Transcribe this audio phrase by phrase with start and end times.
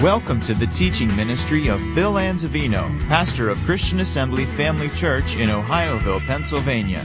[0.00, 5.48] Welcome to the teaching ministry of Bill Anzavino, pastor of Christian Assembly Family Church in
[5.48, 7.02] Ohioville, Pennsylvania.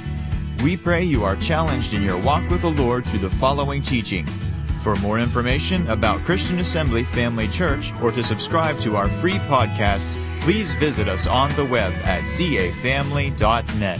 [0.62, 4.26] We pray you are challenged in your walk with the Lord through the following teaching.
[4.84, 10.22] For more information about Christian Assembly Family Church or to subscribe to our free podcasts,
[10.42, 14.00] please visit us on the web at cafamily.net.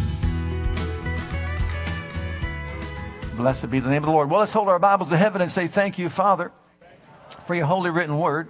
[3.38, 4.30] Blessed be the name of the Lord.
[4.30, 6.52] Well, let's hold our Bibles to heaven and say, Thank you, Father,
[7.46, 8.50] for your holy written word.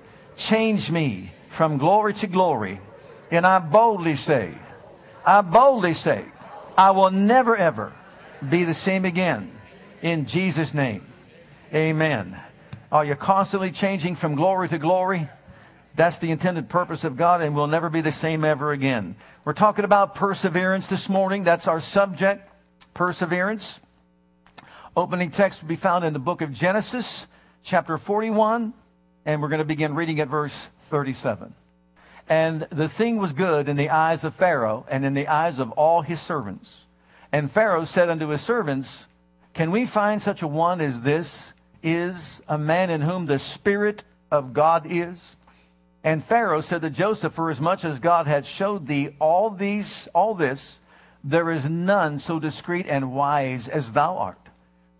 [0.35, 2.79] change me from glory to glory.
[3.29, 4.53] And I boldly say,
[5.25, 6.25] I boldly say,
[6.77, 7.93] I will never ever
[8.47, 9.51] be the same again.
[10.01, 11.05] In Jesus' name.
[11.73, 12.39] Amen.
[12.91, 15.29] Are you constantly changing from glory to glory?
[15.95, 19.15] That's the intended purpose of God, and we'll never be the same ever again.
[19.45, 21.43] We're talking about perseverance this morning.
[21.43, 22.49] That's our subject,
[22.93, 23.79] perseverance.
[24.95, 27.27] Opening text will be found in the book of Genesis,
[27.63, 28.73] chapter 41,
[29.25, 31.53] and we're going to begin reading at verse 37.
[32.29, 35.71] And the thing was good in the eyes of Pharaoh and in the eyes of
[35.71, 36.85] all his servants.
[37.31, 39.05] And Pharaoh said unto his servants,
[39.53, 44.03] Can we find such a one as this is a man in whom the Spirit
[44.29, 45.37] of God is?
[46.03, 50.07] And Pharaoh said to Joseph, For as much as God had showed thee all these,
[50.13, 50.79] all this,
[51.23, 54.49] there is none so discreet and wise as thou art.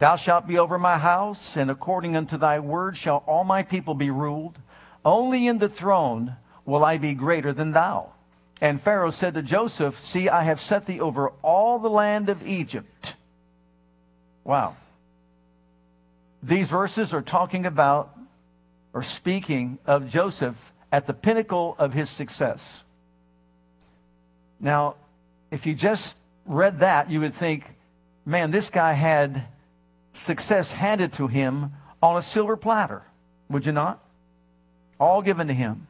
[0.02, 3.94] Thou shalt be over my house, and according unto thy word shall all my people
[3.94, 4.58] be ruled.
[5.06, 8.14] Only in the throne will I be greater than thou.
[8.60, 12.48] And Pharaoh said to Joseph, See, I have set thee over all the land of
[12.48, 13.14] Egypt.
[14.44, 14.76] Wow.
[16.42, 18.18] These verses are talking about
[18.94, 22.84] or speaking of Joseph at the pinnacle of his success.
[24.60, 24.96] Now,
[25.52, 26.16] if you just
[26.48, 27.66] read that, you would think,
[28.26, 29.46] man, this guy had
[30.14, 33.04] success handed to him on a silver platter,
[33.50, 34.04] would you not?
[35.00, 35.88] All given to him.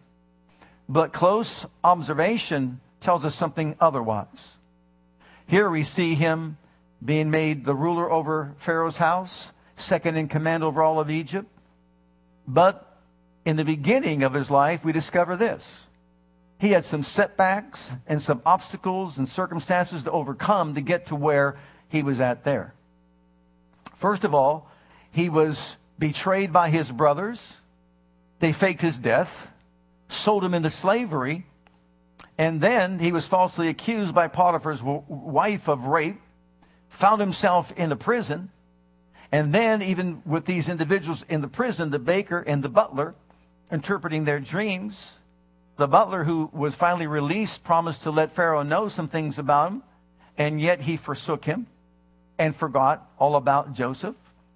[0.87, 4.55] But close observation tells us something otherwise.
[5.47, 6.57] Here we see him
[7.03, 11.47] being made the ruler over Pharaoh's house, second in command over all of Egypt.
[12.47, 12.87] But
[13.45, 15.81] in the beginning of his life, we discover this.
[16.59, 21.57] He had some setbacks and some obstacles and circumstances to overcome to get to where
[21.89, 22.73] he was at there.
[24.01, 24.67] First of all,
[25.11, 27.61] he was betrayed by his brothers.
[28.39, 29.47] They faked his death,
[30.09, 31.45] sold him into slavery,
[32.35, 36.19] and then he was falsely accused by Potiphar's wife of rape,
[36.89, 38.49] found himself in a prison,
[39.31, 43.13] and then, even with these individuals in the prison, the baker and the butler
[43.71, 45.11] interpreting their dreams,
[45.77, 49.83] the butler who was finally released promised to let Pharaoh know some things about him,
[50.39, 51.67] and yet he forsook him
[52.41, 54.15] and forgot all about Joseph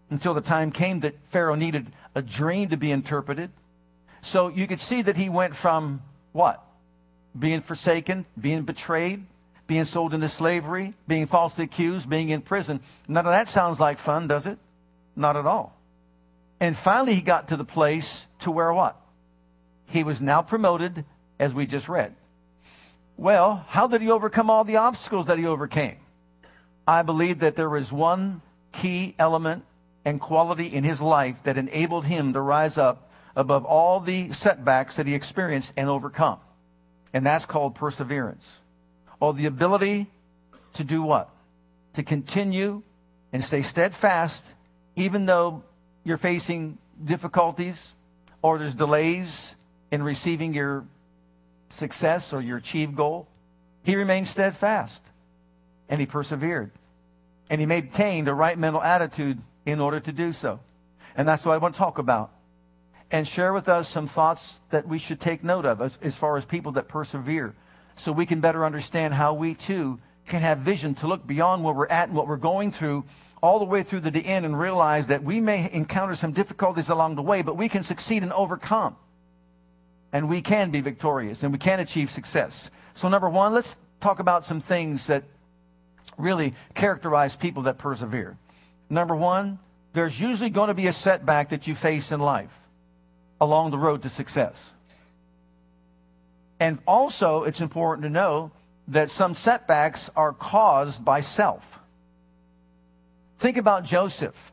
[0.09, 3.51] until the time came that Pharaoh needed a dream to be interpreted.
[4.23, 6.01] So you could see that he went from
[6.31, 6.65] what?
[7.37, 9.23] Being forsaken, being betrayed,
[9.67, 12.79] being sold into slavery, being falsely accused, being in prison.
[13.07, 14.57] None of that sounds like fun, does it?
[15.15, 15.77] Not at all.
[16.59, 18.99] And finally he got to the place to where what?
[19.85, 21.05] He was now promoted,
[21.39, 22.15] as we just read.
[23.15, 25.97] Well, how did he overcome all the obstacles that he overcame?
[26.87, 28.41] I believe that there is one
[28.71, 29.63] key element
[30.03, 34.95] and quality in his life that enabled him to rise up above all the setbacks
[34.95, 36.39] that he experienced and overcome.
[37.13, 38.59] And that's called perseverance.
[39.19, 40.07] Or the ability
[40.73, 41.29] to do what?
[41.93, 42.83] To continue
[43.33, 44.51] and stay steadfast
[44.95, 45.63] even though
[46.03, 47.93] you're facing difficulties
[48.41, 49.55] or there's delays
[49.91, 50.85] in receiving your
[51.69, 53.27] success or your achieved goal.
[53.83, 55.01] He remained steadfast
[55.89, 56.71] and he persevered.
[57.49, 60.59] And he maintained a right mental attitude in order to do so.
[61.15, 62.31] And that's what I want to talk about.
[63.11, 66.37] And share with us some thoughts that we should take note of as, as far
[66.37, 67.55] as people that persevere.
[67.95, 71.73] So we can better understand how we too can have vision to look beyond where
[71.73, 73.05] we're at and what we're going through
[73.41, 76.89] all the way through to the end and realize that we may encounter some difficulties
[76.89, 78.95] along the way, but we can succeed and overcome.
[80.11, 82.71] And we can be victorious and we can achieve success.
[82.95, 85.23] So, number one, let's talk about some things that
[86.17, 88.37] really characterize people that persevere.
[88.89, 89.59] Number one,
[89.93, 92.51] there's usually going to be a setback that you face in life
[93.39, 94.73] along the road to success.
[96.59, 98.51] And also, it's important to know
[98.87, 101.79] that some setbacks are caused by self.
[103.39, 104.51] Think about Joseph.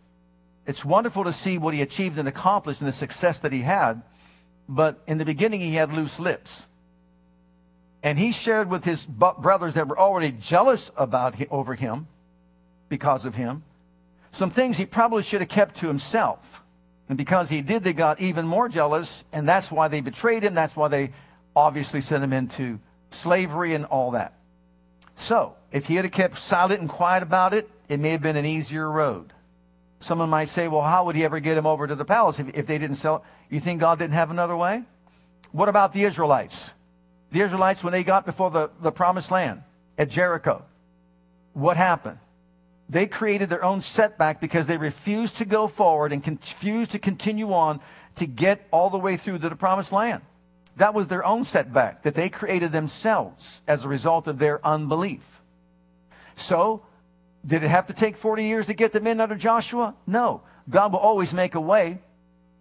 [0.66, 4.02] It's wonderful to see what he achieved and accomplished and the success that he had,
[4.68, 6.62] but in the beginning he had loose lips.
[8.02, 12.08] And he shared with his brothers that were already jealous about over him
[12.88, 13.62] because of him
[14.32, 16.62] some things he probably should have kept to himself.
[17.08, 20.54] And because he did, they got even more jealous, and that's why they betrayed him.
[20.54, 21.12] That's why they
[21.54, 24.32] obviously sent him into slavery and all that.
[25.16, 28.46] So, if he had kept silent and quiet about it, it may have been an
[28.46, 29.34] easier road.
[30.00, 32.48] Someone might say, well, how would he ever get him over to the palace if,
[32.56, 33.24] if they didn't sell?
[33.50, 34.82] You think God didn't have another way?
[35.52, 36.70] What about the Israelites?
[37.32, 39.62] The Israelites, when they got before the, the promised land
[39.98, 40.64] at Jericho,
[41.54, 42.18] what happened?
[42.88, 47.52] They created their own setback because they refused to go forward and refused to continue
[47.54, 47.80] on
[48.16, 50.20] to get all the way through to the promised land.
[50.76, 55.22] That was their own setback that they created themselves as a result of their unbelief.
[56.36, 56.82] So,
[57.46, 59.94] did it have to take 40 years to get them in under Joshua?
[60.06, 60.42] No.
[60.68, 61.98] God will always make a way,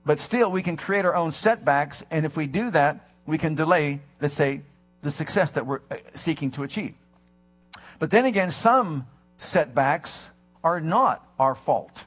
[0.06, 3.56] but still we can create our own setbacks, and if we do that, we can
[3.56, 4.62] delay, let's say,
[5.01, 6.94] the success that we're uh, seeking to achieve.
[8.00, 9.07] But then again, some
[9.38, 10.25] setbacks
[10.63, 12.06] are not our fault.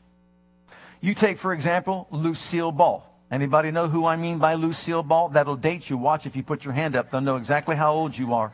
[1.01, 3.05] You take, for example, Lucille Ball.
[3.31, 5.31] Anybody know who I mean by Lucille Ball?
[5.31, 5.99] That'll date you.
[5.99, 8.53] Watch if you put your hand up, they'll know exactly how old you are.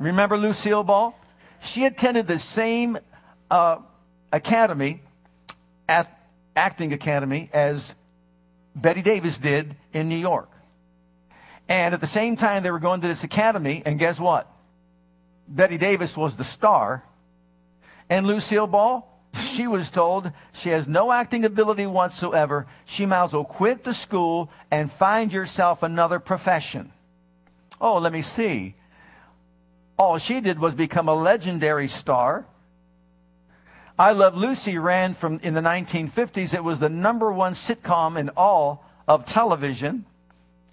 [0.00, 1.14] Remember Lucille Ball?
[1.60, 2.98] She attended the same
[3.50, 3.78] uh,
[4.32, 5.02] academy,
[5.88, 6.18] at
[6.56, 7.94] acting academy, as
[8.74, 10.48] Bette Davis did in New York.
[11.68, 14.50] And at the same time, they were going to this academy, and guess what?
[15.48, 17.04] Bette Davis was the star,
[18.08, 22.66] and Lucille Ball she was told she has no acting ability whatsoever.
[22.84, 26.92] She might as well quit the school and find yourself another profession.
[27.80, 28.74] Oh, let me see.
[29.98, 32.46] All she did was become a legendary star.
[33.98, 36.54] I Love Lucy ran from in the 1950s.
[36.54, 40.04] It was the number one sitcom in all of television.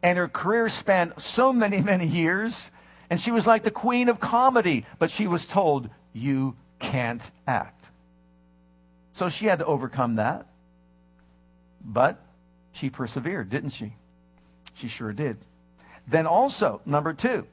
[0.04, 2.72] And her career spanned so many, many years.
[3.10, 4.86] And she was like the queen of comedy.
[5.00, 7.90] But she was told, you can't act.
[9.14, 10.48] So she had to overcome that.
[11.84, 12.24] But
[12.72, 13.94] she persevered, didn't she?
[14.74, 15.38] She sure did.
[16.08, 17.48] Then also, number two,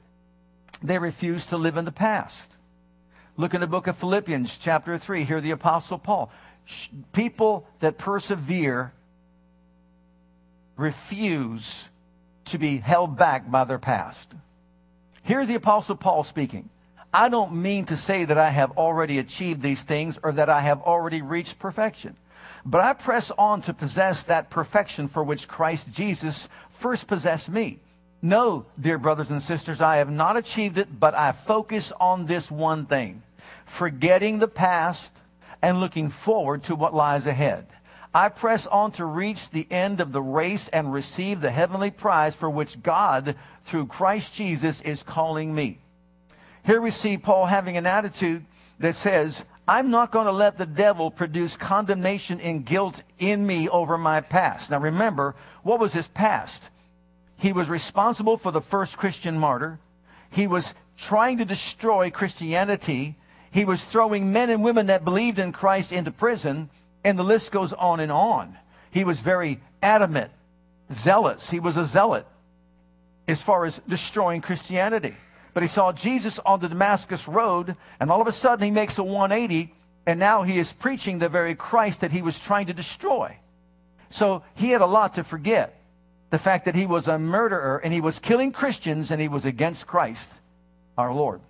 [0.81, 2.57] they refused to live in the past.
[3.37, 5.23] Look in the book of Philippians, chapter 3.
[5.23, 6.31] Here, the Apostle Paul.
[7.13, 8.93] People that persevere
[10.75, 11.89] refuse
[12.49, 14.33] to be held back by their past.
[15.23, 16.69] Here's the Apostle Paul speaking.
[17.13, 20.61] I don't mean to say that I have already achieved these things or that I
[20.61, 22.15] have already reached perfection.
[22.65, 27.79] But I press on to possess that perfection for which Christ Jesus first possessed me.
[28.21, 32.51] No, dear brothers and sisters, I have not achieved it, but I focus on this
[32.51, 33.23] one thing
[33.65, 35.11] forgetting the past
[35.61, 37.67] and looking forward to what lies ahead.
[38.13, 42.33] I press on to reach the end of the race and receive the heavenly prize
[42.33, 45.77] for which God, through Christ Jesus, is calling me.
[46.65, 48.45] Here we see Paul having an attitude
[48.79, 53.69] that says, I'm not going to let the devil produce condemnation and guilt in me
[53.69, 54.71] over my past.
[54.71, 56.69] Now remember, what was his past?
[57.37, 59.79] He was responsible for the first Christian martyr.
[60.31, 63.15] He was trying to destroy Christianity.
[63.51, 66.69] He was throwing men and women that believed in Christ into prison,
[67.03, 68.57] and the list goes on and on.
[68.91, 70.31] He was very adamant,
[70.93, 71.49] zealous.
[71.49, 72.25] He was a zealot
[73.27, 75.15] as far as destroying Christianity
[75.53, 78.97] but he saw Jesus on the Damascus Road, and all of a sudden he makes
[78.97, 79.73] a 180,
[80.05, 83.37] and now he is preaching the very Christ that he was trying to destroy.
[84.09, 85.75] So he had a lot to forget.
[86.29, 89.45] The fact that he was a murderer and he was killing Christians and he was
[89.45, 90.31] against Christ,
[90.97, 91.41] our Lord.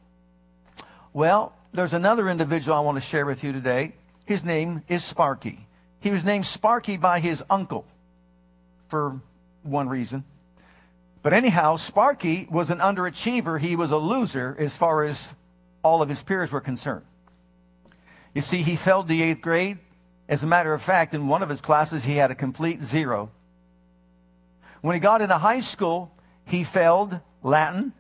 [1.12, 3.94] Well, there's another individual I want to share with you today.
[4.30, 5.66] His name is Sparky.
[6.02, 7.84] He was named Sparky by his uncle
[8.88, 9.22] for
[9.64, 10.24] one reason.
[11.24, 13.60] But anyhow, Sparky was an underachiever.
[13.60, 15.34] He was a loser as far as
[15.82, 17.08] all of his peers were concerned.
[18.36, 19.80] You see, he failed the eighth grade.
[20.28, 23.32] As a matter of fact, in one of his classes, he had a complete zero.
[24.82, 26.12] When he got into high school,
[26.46, 27.94] he failed Latin,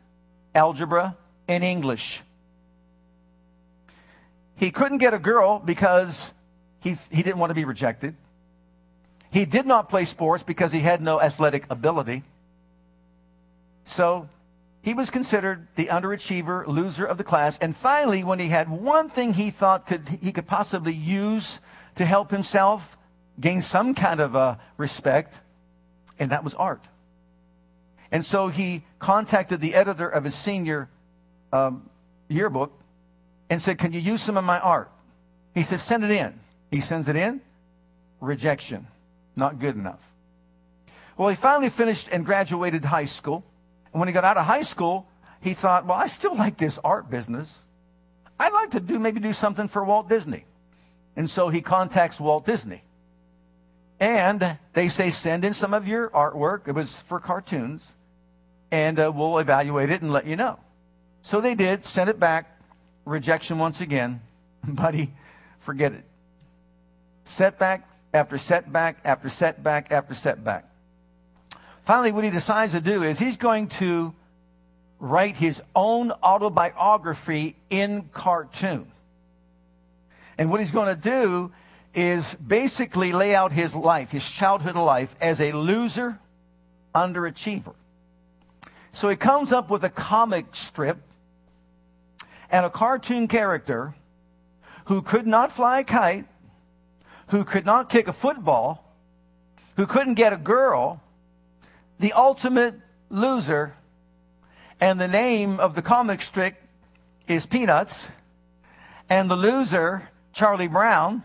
[0.53, 1.17] algebra,
[1.47, 2.21] and English.
[4.59, 6.33] He couldn't get a girl because
[6.81, 8.15] he, he didn't want to be rejected.
[9.31, 12.23] He did not play sports because he had no athletic ability.
[13.85, 14.27] So
[14.81, 17.57] he was considered the underachiever, loser of the class.
[17.59, 21.59] And finally, when he had one thing he thought could, he could possibly use
[21.95, 22.97] to help himself
[23.39, 25.39] gain some kind of uh, respect,
[26.17, 26.83] and that was art.
[28.11, 30.89] And so he contacted the editor of his senior
[31.53, 31.89] um,
[32.27, 32.73] yearbook
[33.49, 34.91] and said, Can you use some of my art?
[35.53, 36.39] He said, Send it in.
[36.71, 37.41] He sends it in.
[38.21, 38.87] Rejection.
[39.35, 39.99] Not good enough.
[41.17, 43.43] Well, he finally finished and graduated high school.
[43.91, 45.07] And when he got out of high school,
[45.41, 47.55] he thought, Well, I still like this art business.
[48.39, 50.45] I'd like to do maybe do something for Walt Disney.
[51.15, 52.83] And so he contacts Walt Disney.
[53.99, 56.67] And they say, send in some of your artwork.
[56.67, 57.85] It was for cartoons.
[58.71, 60.59] And uh, we'll evaluate it and let you know.
[61.21, 62.58] So they did, sent it back.
[63.09, 64.21] Rejection once again.
[64.63, 65.11] Buddy,
[65.59, 66.03] forget it.
[67.25, 70.69] Setback after setback after setback after setback.
[71.83, 74.13] Finally, what he decides to do is he's going to
[74.99, 78.91] write his own autobiography in cartoon.
[80.37, 81.51] And what he's going to do
[81.95, 86.19] is basically lay out his life, his childhood life, as a loser,
[86.93, 87.73] underachiever.
[88.93, 91.01] So he comes up with a comic strip
[92.51, 93.93] and a cartoon character
[94.85, 96.25] who could not fly a kite,
[97.27, 98.83] who could not kick a football,
[99.75, 101.01] who couldn't get a girl,
[101.99, 102.75] the ultimate
[103.09, 103.73] loser
[104.81, 106.55] and the name of the comic strip
[107.27, 108.07] is Peanuts.
[109.09, 111.23] And the loser, Charlie Brown,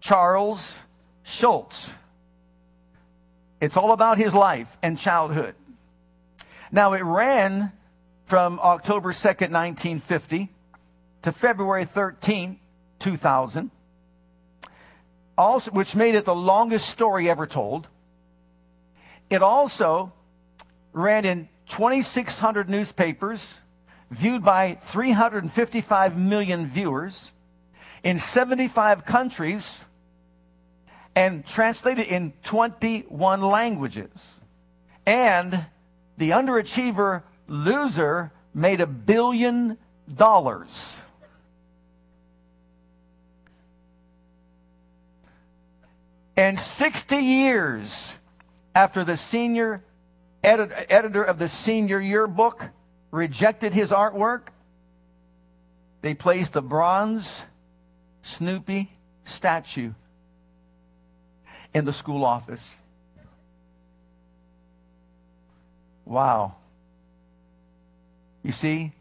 [0.00, 0.80] Charles
[1.22, 1.92] Schulz.
[3.60, 5.54] It's all about his life and childhood.
[6.70, 7.72] Now, it ran
[8.24, 10.48] from October 2nd, 1950
[11.22, 12.58] to February 13,
[12.98, 13.70] 2000,
[15.36, 17.88] also, which made it the longest story ever told.
[19.30, 20.12] It also
[20.92, 23.54] ran in 2,600 newspapers,
[24.10, 27.32] viewed by 355 million viewers
[28.02, 29.84] in 75 countries,
[31.16, 34.40] and translated in 21 languages.
[35.06, 35.66] And
[36.16, 39.78] the underachiever loser made a billion
[40.12, 41.00] dollars.
[46.36, 48.14] And 60 years
[48.74, 49.84] after the senior
[50.42, 52.64] edit- editor of the senior yearbook
[53.10, 54.48] rejected his artwork,
[56.02, 57.42] they placed a bronze
[58.22, 58.90] Snoopy
[59.24, 59.92] statue
[61.72, 62.78] in the school office.
[66.04, 66.56] Wow.
[68.44, 68.92] You see,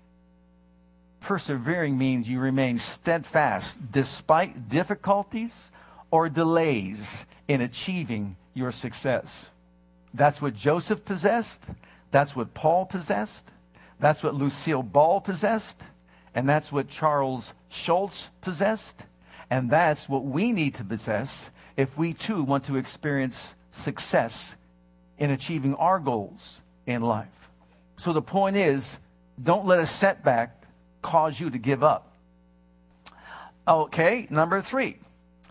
[1.19, 5.69] persevering means you remain steadfast despite difficulties
[6.09, 9.49] or delays in achieving your success.
[10.13, 11.63] That's what Joseph possessed.
[12.11, 13.51] That's what Paul possessed.
[13.99, 15.81] That's what Lucille Ball possessed.
[16.33, 19.03] And that's what Charles Schulz possessed.
[19.49, 24.55] And that's what we need to possess if we too want to experience success
[25.17, 27.27] in achieving our goals in life.
[27.97, 28.99] So the point is,
[29.41, 30.65] don't let a setback
[31.01, 32.15] cause you to give up.
[33.67, 34.97] Okay, number three,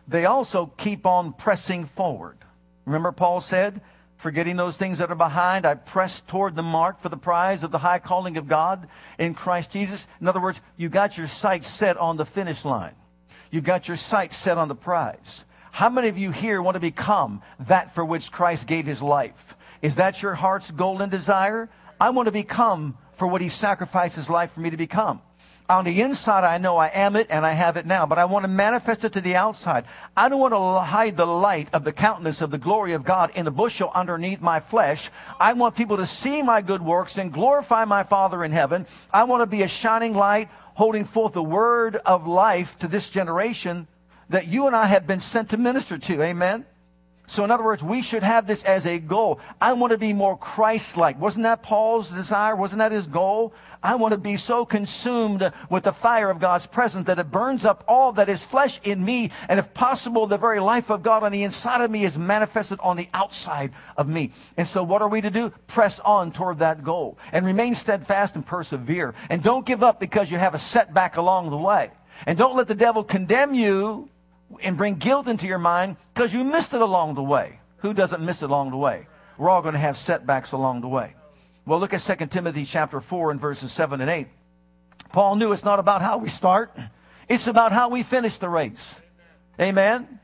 [0.06, 2.36] they also keep on pressing forward.
[2.84, 3.80] Remember, Paul said,
[4.16, 7.70] forgetting those things that are behind, I press toward the mark for the prize of
[7.70, 10.06] the high calling of God in Christ Jesus.
[10.20, 12.94] In other words, you got your sights set on the finish line.
[13.50, 15.44] You got your sights set on the prize.
[15.72, 19.56] How many of you here want to become that for which Christ gave his life?
[19.80, 21.70] Is that your heart's golden desire?
[22.00, 25.20] I want to become for what he sacrificed his life for me to become.
[25.68, 28.24] On the inside, I know I am it and I have it now, but I
[28.24, 29.84] want to manifest it to the outside.
[30.16, 33.30] I don't want to hide the light of the countenance of the glory of God
[33.34, 35.10] in a bushel underneath my flesh.
[35.40, 38.86] I want people to see my good works and glorify my Father in heaven.
[39.12, 43.08] I want to be a shining light holding forth the word of life to this
[43.08, 43.86] generation
[44.28, 46.22] that you and I have been sent to minister to.
[46.22, 46.66] Amen.
[47.32, 49.40] So, in other words, we should have this as a goal.
[49.58, 51.18] I want to be more Christ like.
[51.18, 52.54] Wasn't that Paul's desire?
[52.54, 53.54] Wasn't that his goal?
[53.82, 57.64] I want to be so consumed with the fire of God's presence that it burns
[57.64, 59.30] up all that is flesh in me.
[59.48, 62.78] And if possible, the very life of God on the inside of me is manifested
[62.82, 64.32] on the outside of me.
[64.58, 65.54] And so, what are we to do?
[65.68, 69.14] Press on toward that goal and remain steadfast and persevere.
[69.30, 71.92] And don't give up because you have a setback along the way.
[72.26, 74.10] And don't let the devil condemn you
[74.62, 77.60] and bring guilt into your mind because you missed it along the way.
[77.78, 79.06] Who doesn't miss it along the way?
[79.38, 81.14] We're all going to have setbacks along the way.
[81.64, 84.26] Well, look at 2 Timothy chapter 4 and verses 7 and 8.
[85.12, 86.76] Paul knew it's not about how we start,
[87.28, 88.96] it's about how we finish the race.
[89.60, 90.18] Amen?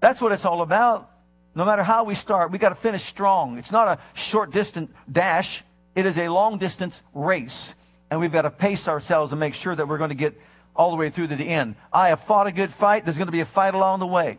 [0.00, 1.10] That's what it's all about.
[1.54, 3.58] No matter how we start, we got to finish strong.
[3.58, 7.74] It's not a short distance dash, it is a long distance race.
[8.10, 10.40] And we've got to pace ourselves and make sure that we're going to get
[10.78, 11.74] all the way through to the end.
[11.92, 13.04] I have fought a good fight.
[13.04, 14.38] There's going to be a fight along the way.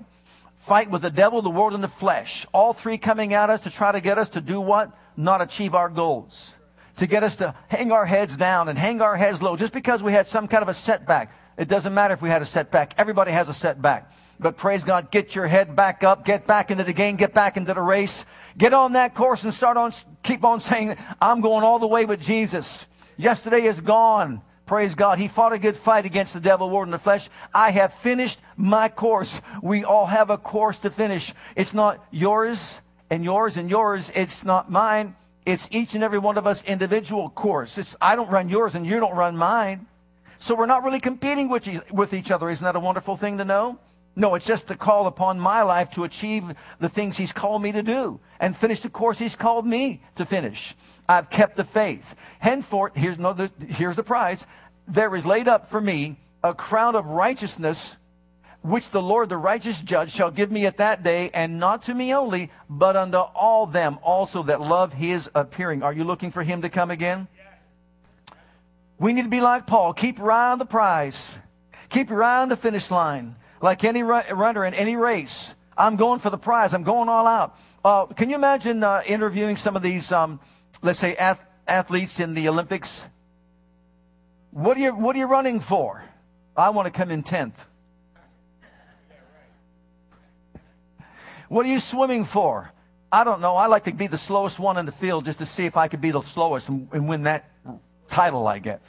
[0.59, 2.45] fight with the devil, the world, and the flesh.
[2.53, 4.91] All three coming at us to try to get us to do what?
[5.17, 6.53] Not achieve our goals.
[6.97, 10.01] To get us to hang our heads down and hang our heads low just because
[10.01, 11.33] we had some kind of a setback.
[11.57, 12.93] It doesn't matter if we had a setback.
[12.97, 14.11] Everybody has a setback.
[14.39, 17.57] But praise God, get your head back up, get back into the game, get back
[17.57, 18.25] into the race.
[18.57, 19.93] Get on that course and start on,
[20.23, 22.87] keep on saying, I'm going all the way with Jesus.
[23.17, 24.41] Yesterday is gone.
[24.69, 25.17] Praise God.
[25.17, 27.27] He fought a good fight against the devil, word in the flesh.
[27.55, 29.41] I have finished my course.
[29.63, 31.33] We all have a course to finish.
[31.55, 32.77] It's not yours
[33.09, 34.11] and yours and yours.
[34.13, 35.15] It's not mine.
[35.43, 37.79] It's each and every one of us individual course.
[37.79, 39.87] It's I don't run yours and you don't run mine.
[40.37, 42.47] So we're not really competing with, with each other.
[42.47, 43.79] Isn't that a wonderful thing to know?
[44.19, 47.71] No, it's just to call upon my life to achieve the things He's called me
[47.71, 50.75] to do and finish the course He's called me to finish.
[51.07, 52.15] I've kept the faith.
[52.39, 53.33] Henceforth, here's, no,
[53.65, 54.45] here's the prize.
[54.89, 57.95] There is laid up for me a crown of righteousness,
[58.61, 61.93] which the Lord, the righteous judge, shall give me at that day, and not to
[61.93, 65.81] me only, but unto all them also that love his appearing.
[65.81, 67.29] Are you looking for him to come again?
[68.97, 69.93] We need to be like Paul.
[69.93, 71.33] Keep your eye on the prize.
[71.87, 73.37] Keep your eye on the finish line.
[73.61, 75.53] Like any runner in any race.
[75.77, 76.73] I'm going for the prize.
[76.73, 77.57] I'm going all out.
[77.83, 80.39] Uh, can you imagine uh, interviewing some of these um,
[80.81, 83.05] let's say, ath- athletes in the Olympics.
[84.51, 86.03] What are you, what are you running for?
[86.55, 87.53] I want to come in 10th.
[91.47, 92.71] What are you swimming for?
[93.11, 93.55] I don't know.
[93.55, 95.87] I like to be the slowest one in the field just to see if I
[95.87, 97.49] could be the slowest and, and win that
[98.07, 98.81] title, I guess.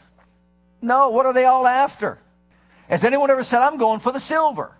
[0.82, 2.18] No, what are they all after?
[2.90, 4.72] Has anyone ever said, I'm going for the silver?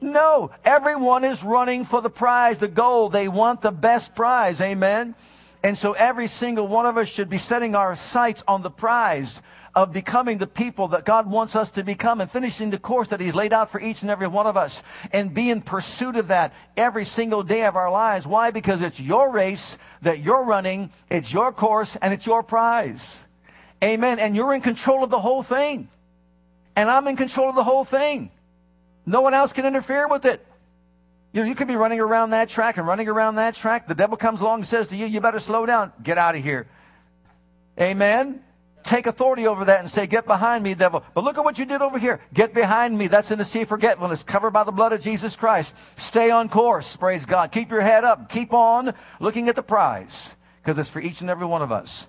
[0.00, 3.12] No, everyone is running for the prize, the gold.
[3.12, 4.60] They want the best prize.
[4.60, 5.14] Amen.
[5.62, 9.40] And so every single one of us should be setting our sights on the prize
[9.74, 13.20] of becoming the people that God wants us to become and finishing the course that
[13.20, 14.82] He's laid out for each and every one of us
[15.12, 18.26] and be in pursuit of that every single day of our lives.
[18.26, 18.50] Why?
[18.50, 23.18] Because it's your race that you're running, it's your course, and it's your prize.
[23.82, 24.18] Amen.
[24.18, 25.88] And you're in control of the whole thing.
[26.80, 28.30] And I'm in control of the whole thing.
[29.04, 30.42] No one else can interfere with it.
[31.30, 33.86] You know, you could be running around that track and running around that track.
[33.86, 35.92] The devil comes along and says to you, you better slow down.
[36.02, 36.68] Get out of here.
[37.78, 38.42] Amen.
[38.82, 41.04] Take authority over that and say, get behind me, devil.
[41.12, 42.18] But look at what you did over here.
[42.32, 43.08] Get behind me.
[43.08, 45.74] That's in the sea of forgetfulness, covered by the blood of Jesus Christ.
[45.98, 46.96] Stay on course.
[46.96, 47.52] Praise God.
[47.52, 48.30] Keep your head up.
[48.30, 52.06] Keep on looking at the prize because it's for each and every one of us.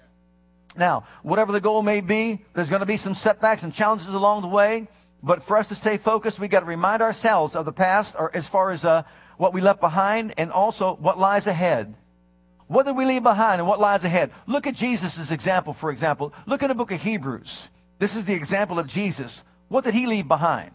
[0.75, 4.41] Now, whatever the goal may be, there's going to be some setbacks and challenges along
[4.41, 4.87] the way.
[5.23, 8.35] But for us to stay focused, we got to remind ourselves of the past, or
[8.35, 9.03] as far as uh,
[9.37, 11.93] what we left behind, and also what lies ahead.
[12.67, 14.31] What did we leave behind, and what lies ahead?
[14.47, 16.33] Look at Jesus' example, for example.
[16.47, 17.67] Look at the book of Hebrews.
[17.99, 19.43] This is the example of Jesus.
[19.67, 20.71] What did he leave behind?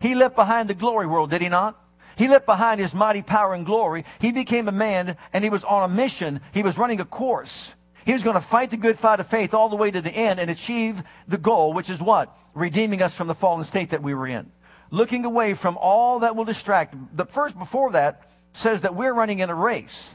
[0.00, 1.76] He left behind the glory world, did he not?
[2.16, 4.04] He left behind his mighty power and glory.
[4.20, 6.40] He became a man, and he was on a mission.
[6.52, 7.74] He was running a course.
[8.04, 10.10] He was going to fight the good fight of faith all the way to the
[10.10, 12.36] end and achieve the goal, which is what?
[12.54, 14.50] Redeeming us from the fallen state that we were in.
[14.90, 16.94] Looking away from all that will distract.
[17.16, 20.14] The first before that says that we're running in a race.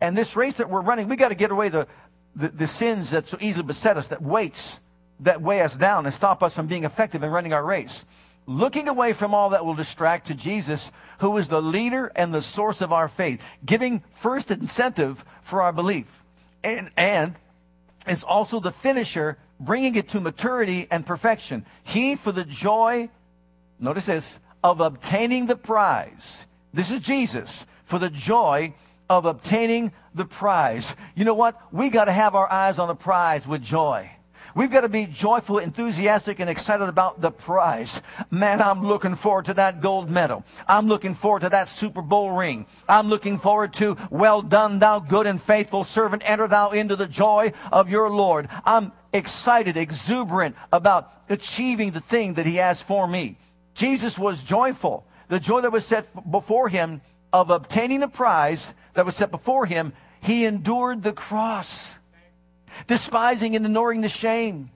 [0.00, 1.86] And this race that we're running, we got to get away the,
[2.34, 4.80] the, the sins that so easily beset us, that weights,
[5.20, 8.04] that weigh us down and stop us from being effective in running our race.
[8.46, 12.42] Looking away from all that will distract to Jesus, who is the leader and the
[12.42, 16.23] source of our faith, giving first incentive for our belief
[16.64, 17.34] and, and
[18.06, 21.64] it's also the finisher, bringing it to maturity and perfection.
[21.82, 23.10] He, for the joy,
[23.78, 26.46] notice this, of obtaining the prize.
[26.72, 28.74] This is Jesus, for the joy
[29.08, 30.96] of obtaining the prize.
[31.14, 31.60] You know what?
[31.72, 34.10] We got to have our eyes on the prize with joy.
[34.54, 38.00] We've got to be joyful, enthusiastic, and excited about the prize.
[38.30, 40.44] Man, I'm looking forward to that gold medal.
[40.68, 42.66] I'm looking forward to that Super Bowl ring.
[42.88, 46.22] I'm looking forward to, well done, thou good and faithful servant.
[46.24, 48.48] Enter thou into the joy of your Lord.
[48.64, 53.36] I'm excited, exuberant about achieving the thing that he has for me.
[53.74, 55.04] Jesus was joyful.
[55.28, 57.00] The joy that was set before him
[57.32, 61.96] of obtaining a prize that was set before him, he endured the cross
[62.86, 64.70] despising and ignoring the shame,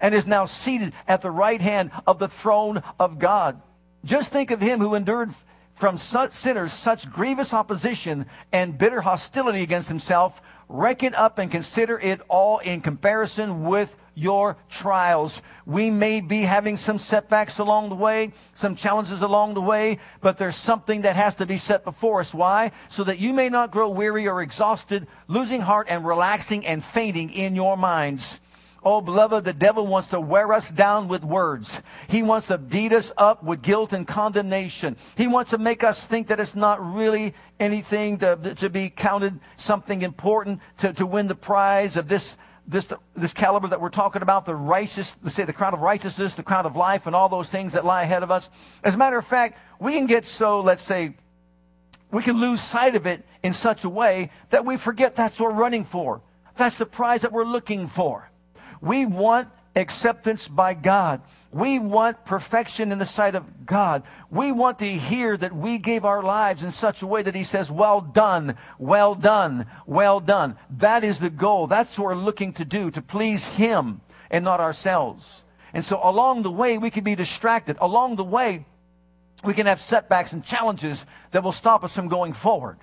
[0.00, 3.60] and is now seated at the right hand of the throne of God.
[4.04, 5.34] Just think of him who endured
[5.74, 10.40] from such sinners such grievous opposition and bitter hostility against himself.
[10.68, 15.42] Reckon up and consider it all in comparison with your trials.
[15.66, 20.36] We may be having some setbacks along the way, some challenges along the way, but
[20.36, 22.34] there's something that has to be set before us.
[22.34, 22.72] Why?
[22.88, 27.30] So that you may not grow weary or exhausted, losing heart and relaxing and fainting
[27.30, 28.40] in your minds.
[28.84, 31.80] Oh, beloved, the devil wants to wear us down with words.
[32.08, 34.96] He wants to beat us up with guilt and condemnation.
[35.16, 39.38] He wants to make us think that it's not really anything to, to be counted
[39.54, 44.22] something important to, to win the prize of this, this, this caliber that we're talking
[44.22, 47.28] about, the righteous, let's say the crown of righteousness, the crown of life, and all
[47.28, 48.50] those things that lie ahead of us.
[48.84, 51.14] As a matter of fact, we can get so, let's say,
[52.10, 55.52] we can lose sight of it in such a way that we forget that's what
[55.52, 56.20] we're running for.
[56.56, 58.30] That's the prize that we're looking for.
[58.80, 61.22] We want acceptance by God.
[61.50, 64.02] We want perfection in the sight of God.
[64.30, 67.44] We want to hear that we gave our lives in such a way that He
[67.44, 70.56] says, Well done, well done, well done.
[70.70, 71.66] That is the goal.
[71.66, 75.44] That's what we're looking to do, to please Him and not ourselves.
[75.74, 77.76] And so along the way, we can be distracted.
[77.80, 78.66] Along the way,
[79.44, 82.78] we can have setbacks and challenges that will stop us from going forward.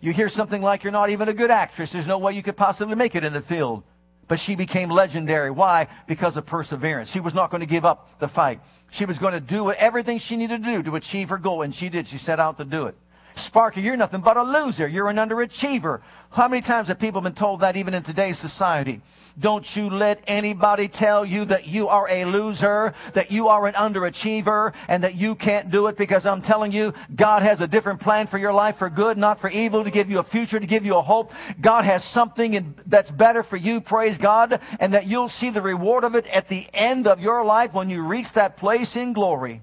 [0.00, 1.92] You hear something like you're not even a good actress.
[1.92, 3.82] There's no way you could possibly make it in the field.
[4.30, 5.50] But she became legendary.
[5.50, 5.88] Why?
[6.06, 7.10] Because of perseverance.
[7.10, 8.60] She was not going to give up the fight.
[8.92, 11.74] She was going to do everything she needed to do to achieve her goal, and
[11.74, 12.06] she did.
[12.06, 12.94] She set out to do it.
[13.34, 14.86] Sparky, you're nothing but a loser.
[14.86, 16.00] You're an underachiever.
[16.30, 19.00] How many times have people been told that even in today's society?
[19.38, 23.74] Don't you let anybody tell you that you are a loser, that you are an
[23.74, 28.00] underachiever, and that you can't do it because I'm telling you, God has a different
[28.00, 30.66] plan for your life for good, not for evil, to give you a future, to
[30.66, 31.32] give you a hope.
[31.60, 35.62] God has something in, that's better for you, praise God, and that you'll see the
[35.62, 39.12] reward of it at the end of your life when you reach that place in
[39.12, 39.62] glory.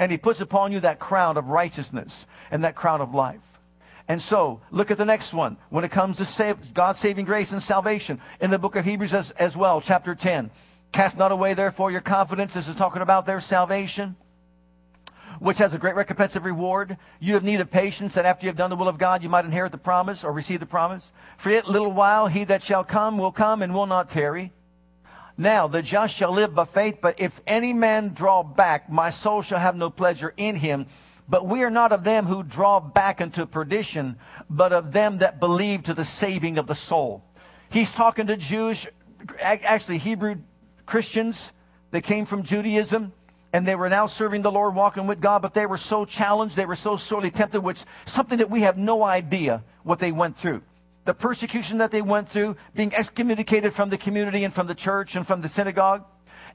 [0.00, 3.40] And He puts upon you that crown of righteousness and that crown of life.
[4.08, 5.58] And so, look at the next one.
[5.68, 9.12] When it comes to save, God's saving grace and salvation, in the book of Hebrews
[9.12, 10.50] as, as well, chapter 10.
[10.90, 12.54] Cast not away, therefore, your confidence.
[12.54, 14.16] This is talking about their salvation,
[15.38, 16.96] which has a great recompense of reward.
[17.20, 19.28] You have need of patience, that after you have done the will of God, you
[19.28, 21.12] might inherit the promise or receive the promise.
[21.36, 24.50] For yet a little while, he that shall come will come and will not tarry.
[25.40, 29.40] Now, the just shall live by faith, but if any man draw back, my soul
[29.40, 30.84] shall have no pleasure in him.
[31.30, 34.18] But we are not of them who draw back into perdition,
[34.50, 37.24] but of them that believe to the saving of the soul.
[37.70, 38.86] He's talking to Jewish,
[39.40, 40.36] actually Hebrew
[40.84, 41.52] Christians
[41.90, 43.14] that came from Judaism
[43.54, 46.54] and they were now serving the Lord, walking with God, but they were so challenged,
[46.54, 50.36] they were so sorely tempted, which something that we have no idea what they went
[50.36, 50.60] through.
[51.04, 55.16] The persecution that they went through, being excommunicated from the community and from the church
[55.16, 56.04] and from the synagogue,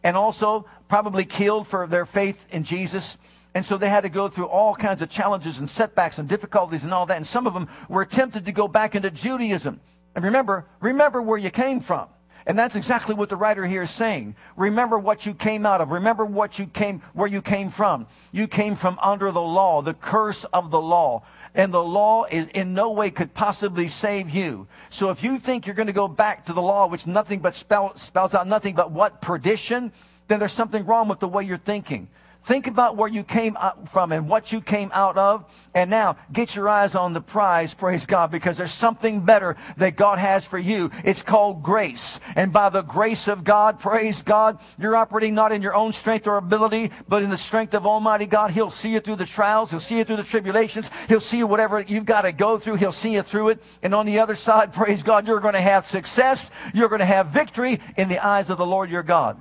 [0.03, 3.17] and also probably killed for their faith in Jesus.
[3.55, 6.84] And so they had to go through all kinds of challenges and setbacks and difficulties
[6.84, 7.17] and all that.
[7.17, 9.79] And some of them were tempted to go back into Judaism.
[10.13, 12.08] And remember, remember where you came from.
[12.47, 14.36] And that's exactly what the writer here is saying.
[14.55, 15.89] Remember what you came out of.
[15.89, 18.05] Remember what you came, where you came from.
[18.31, 21.23] You came from under the law, the curse of the law.
[21.55, 24.67] And the law is in no way could possibly save you.
[24.91, 27.55] So if you think you're going to go back to the law, which nothing but
[27.55, 29.91] spell, spells out nothing but what perdition,
[30.27, 32.10] then there's something wrong with the way you're thinking.
[32.45, 33.58] Think about where you came
[33.91, 35.51] from and what you came out of.
[35.73, 39.95] And now get your eyes on the prize, praise God, because there's something better that
[39.95, 40.91] God has for you.
[41.03, 42.19] It's called grace.
[42.36, 46.27] And by the grace of God, praise God, you're operating not in your own strength
[46.27, 48.51] or ability, but in the strength of Almighty God.
[48.51, 49.71] He'll see you through the trials.
[49.71, 50.91] He'll see you through the tribulations.
[51.08, 52.75] He'll see you whatever you've got to go through.
[52.75, 53.63] He'll see you through it.
[53.81, 56.51] And on the other side, praise God, you're going to have success.
[56.75, 59.39] You're going to have victory in the eyes of the Lord your God.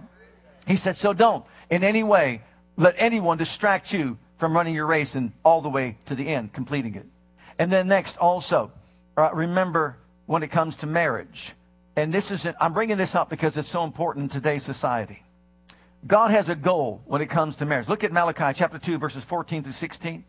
[0.66, 2.40] He said, so don't in any way
[2.76, 6.52] let anyone distract you from running your race and all the way to the end,
[6.52, 7.06] completing it.
[7.58, 8.72] And then next, also,
[9.16, 11.52] uh, remember when it comes to marriage.
[11.96, 15.22] And this is, I'm bringing this up because it's so important in today's society.
[16.06, 17.88] God has a goal when it comes to marriage.
[17.88, 20.24] Look at Malachi chapter 2, verses 14 through 16.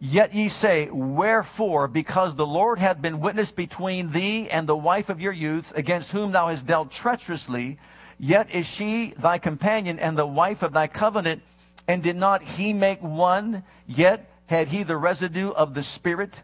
[0.00, 5.08] Yet ye say, Wherefore, because the Lord hath been witness between thee and the wife
[5.08, 7.78] of your youth, against whom thou hast dealt treacherously,
[8.18, 11.42] Yet is she thy companion and the wife of thy covenant,
[11.86, 13.62] and did not he make one?
[13.86, 16.42] Yet had he the residue of the Spirit?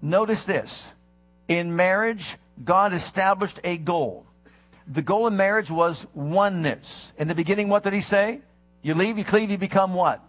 [0.00, 0.92] Notice this.
[1.46, 4.24] In marriage, God established a goal.
[4.86, 7.12] The goal of marriage was oneness.
[7.18, 8.40] In the beginning, what did he say?
[8.82, 10.24] You leave, you cleave, you become what?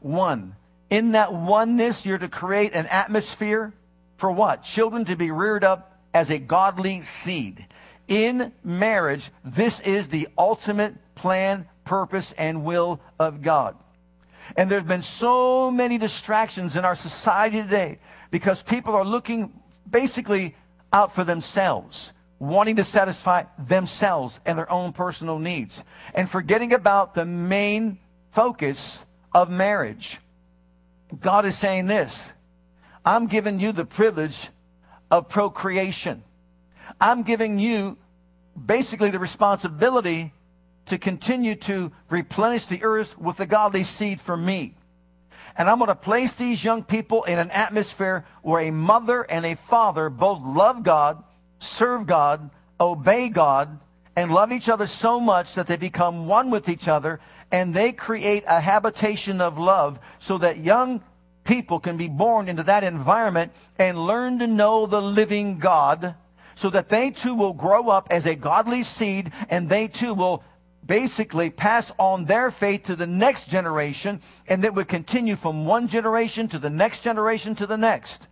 [0.00, 0.54] One.
[0.90, 3.72] In that oneness, you're to create an atmosphere
[4.18, 4.62] for what?
[4.62, 7.66] Children to be reared up as a godly seed
[8.08, 13.76] in marriage, this is the ultimate plan, purpose, and will of God.
[14.56, 17.98] And there's been so many distractions in our society today
[18.30, 19.52] because people are looking
[19.88, 20.54] basically
[20.92, 25.82] out for themselves, wanting to satisfy themselves and their own personal needs,
[26.14, 27.98] and forgetting about the main
[28.30, 29.00] focus
[29.34, 30.18] of marriage.
[31.20, 32.32] God is saying this
[33.04, 34.50] I'm giving you the privilege
[35.10, 36.22] of procreation.
[37.00, 37.96] I'm giving you
[38.64, 40.32] basically the responsibility
[40.86, 44.74] to continue to replenish the earth with the godly seed for me.
[45.58, 49.44] And I'm going to place these young people in an atmosphere where a mother and
[49.44, 51.22] a father both love God,
[51.58, 53.80] serve God, obey God,
[54.14, 57.20] and love each other so much that they become one with each other
[57.50, 61.02] and they create a habitation of love so that young
[61.44, 66.14] people can be born into that environment and learn to know the living God
[66.56, 70.42] so that they too will grow up as a godly seed and they too will
[70.84, 75.86] basically pass on their faith to the next generation and that would continue from one
[75.86, 78.26] generation to the next generation to the next.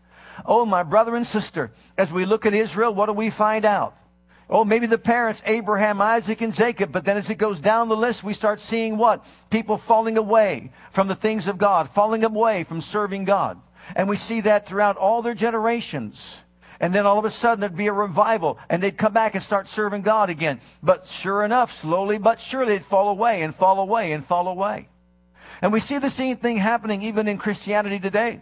[0.47, 3.97] Oh, my brother and sister, as we look at Israel, what do we find out?
[4.49, 6.93] Oh, maybe the parents, Abraham, Isaac, and Jacob.
[6.93, 9.25] But then as it goes down the list, we start seeing what?
[9.51, 13.61] People falling away from the things of God, falling away from serving God.
[13.97, 16.41] And we see that throughout all their generations.
[16.81, 19.43] And then all of a sudden there'd be a revival and they'd come back and
[19.43, 20.61] start serving God again.
[20.83, 24.89] But sure enough, slowly but surely they'd fall away and fall away and fall away.
[25.63, 28.41] And we see the same thing happening even in Christianity today,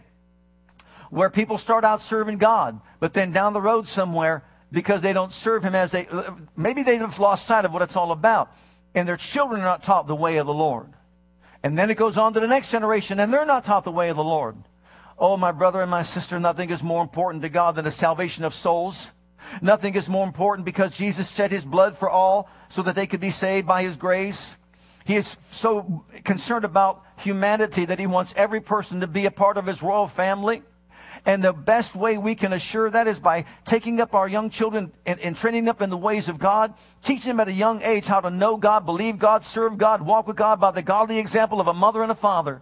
[1.09, 5.31] where people start out serving God, but then down the road somewhere, because they don't
[5.31, 6.07] serve him as they,
[6.57, 8.51] maybe they've lost sight of what it's all about.
[8.95, 10.87] And their children are not taught the way of the Lord.
[11.61, 14.09] And then it goes on to the next generation and they're not taught the way
[14.09, 14.57] of the Lord.
[15.25, 18.43] Oh, my brother and my sister, nothing is more important to God than the salvation
[18.43, 19.11] of souls.
[19.61, 23.21] Nothing is more important because Jesus shed his blood for all so that they could
[23.21, 24.57] be saved by his grace.
[25.05, 29.55] He is so concerned about humanity that he wants every person to be a part
[29.55, 30.61] of his royal family.
[31.25, 34.91] And the best way we can assure that is by taking up our young children
[35.05, 38.07] and, and training them in the ways of God, teaching them at a young age
[38.07, 41.61] how to know God, believe God, serve God, walk with God by the godly example
[41.61, 42.61] of a mother and a father.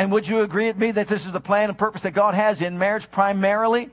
[0.00, 2.32] And would you agree with me that this is the plan and purpose that God
[2.32, 3.90] has in marriage primarily?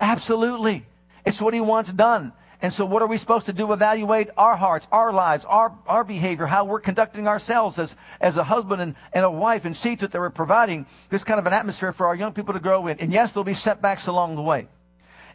[0.00, 0.86] Absolutely.
[1.24, 2.32] It's what he wants done.
[2.62, 3.72] And so what are we supposed to do?
[3.72, 8.44] Evaluate our hearts, our lives, our, our behavior, how we're conducting ourselves as, as a
[8.44, 11.92] husband and, and a wife and see that we're providing this kind of an atmosphere
[11.92, 13.00] for our young people to grow in.
[13.00, 14.68] And yes, there'll be setbacks along the way.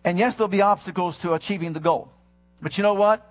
[0.06, 2.10] And yes, there'll be obstacles to achieving the goal.
[2.62, 3.30] But you know what?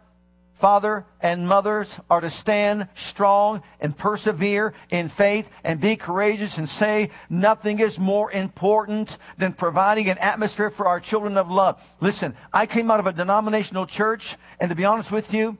[0.61, 6.69] Father and mothers are to stand strong and persevere in faith and be courageous and
[6.69, 11.83] say nothing is more important than providing an atmosphere for our children of love.
[12.01, 15.57] Listen, I came out of a denominational church, and to be honest with you,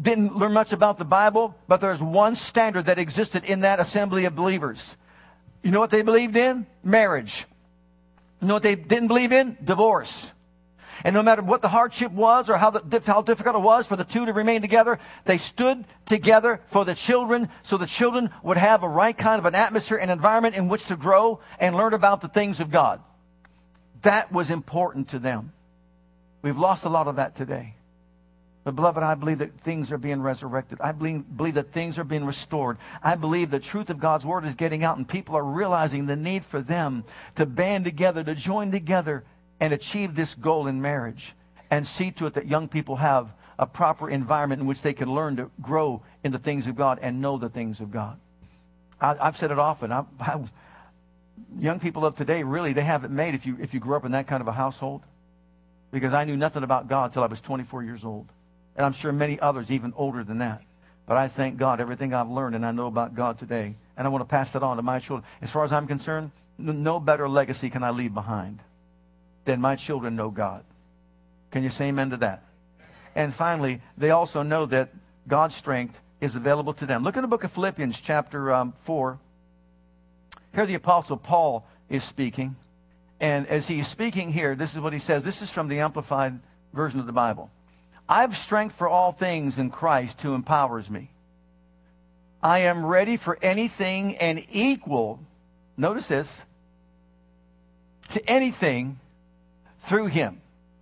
[0.00, 4.24] didn't learn much about the Bible, but there's one standard that existed in that assembly
[4.24, 4.96] of believers.
[5.62, 6.66] You know what they believed in?
[6.82, 7.46] Marriage.
[8.40, 9.56] You know what they didn't believe in?
[9.64, 10.32] Divorce.
[11.02, 13.96] And no matter what the hardship was or how, the, how difficult it was for
[13.96, 18.58] the two to remain together, they stood together for the children so the children would
[18.58, 21.94] have a right kind of an atmosphere and environment in which to grow and learn
[21.94, 23.00] about the things of God.
[24.02, 25.52] That was important to them.
[26.42, 27.74] We've lost a lot of that today.
[28.64, 30.80] But beloved, I believe that things are being resurrected.
[30.80, 32.78] I believe, believe that things are being restored.
[33.02, 36.16] I believe the truth of God's word is getting out and people are realizing the
[36.16, 37.04] need for them
[37.36, 39.24] to band together, to join together
[39.64, 41.34] and achieve this goal in marriage
[41.70, 45.14] and see to it that young people have a proper environment in which they can
[45.14, 48.20] learn to grow in the things of God and know the things of God.
[49.00, 49.90] I, have said it often.
[49.90, 50.38] I, I,
[51.58, 54.04] young people of today, really, they have it made if you, if you grew up
[54.04, 55.00] in that kind of a household.
[55.90, 58.28] Because I knew nothing about God until I was 24 years old.
[58.76, 60.60] And I'm sure many others even older than that.
[61.06, 63.76] But I thank God everything I've learned and I know about God today.
[63.96, 65.26] And I want to pass that on to my children.
[65.40, 68.60] As far as I'm concerned, no better legacy can I leave behind
[69.44, 70.64] then my children know God.
[71.50, 72.44] Can you say amen to that?
[73.14, 74.90] And finally, they also know that
[75.28, 77.04] God's strength is available to them.
[77.04, 79.18] Look in the book of Philippians, chapter um, 4.
[80.54, 82.56] Here the Apostle Paul is speaking.
[83.20, 85.22] And as he's speaking here, this is what he says.
[85.22, 86.40] This is from the Amplified
[86.72, 87.50] version of the Bible.
[88.08, 91.10] I have strength for all things in Christ who empowers me.
[92.42, 95.20] I am ready for anything and equal,
[95.76, 96.40] notice this,
[98.10, 99.00] to anything
[99.84, 100.40] through him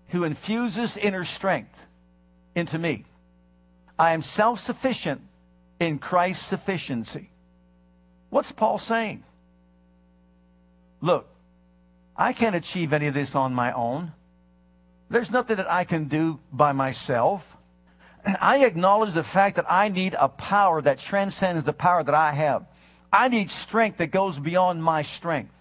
[0.08, 1.86] who infuses inner strength
[2.54, 3.04] into me.
[3.98, 5.22] I am self sufficient
[5.80, 7.30] in Christ's sufficiency.
[8.30, 9.24] What's Paul saying?
[11.00, 11.28] Look,
[12.16, 14.12] I can't achieve any of this on my own.
[15.10, 17.56] There's nothing that I can do by myself.
[18.40, 22.32] I acknowledge the fact that I need a power that transcends the power that I
[22.32, 22.64] have.
[23.12, 25.52] I need strength that goes beyond my strength.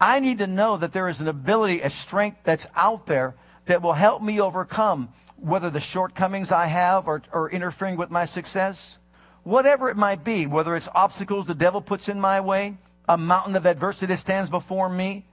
[0.00, 3.34] I need to know that there is an ability, a strength that's out there
[3.66, 8.24] that will help me overcome whether the shortcomings I have are, are interfering with my
[8.24, 8.98] success.
[9.42, 12.76] Whatever it might be, whether it's obstacles the devil puts in my way,
[13.08, 15.26] a mountain of adversity that stands before me.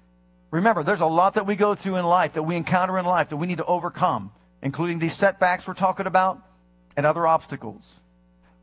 [0.52, 3.30] Remember, there's a lot that we go through in life, that we encounter in life,
[3.30, 6.41] that we need to overcome, including these setbacks we're talking about.
[6.97, 7.95] and other obstacles.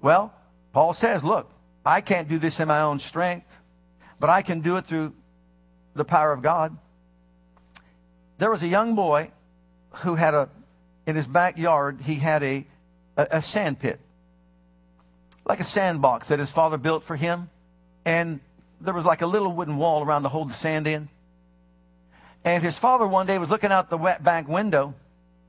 [0.00, 0.32] Well,
[0.72, 1.50] Paul says, look,
[1.84, 3.46] I can't do this in my own strength,
[4.20, 5.14] but I can do it through
[5.98, 6.76] the power of God.
[8.38, 9.30] There was a young boy
[9.96, 10.48] who had a,
[11.06, 12.66] in his backyard, he had a,
[13.16, 14.00] a, a sand pit,
[15.44, 17.50] like a sandbox that his father built for him.
[18.04, 18.40] And
[18.80, 21.08] there was like a little wooden wall around to hold the sand in.
[22.44, 24.94] And his father one day was looking out the wet back window.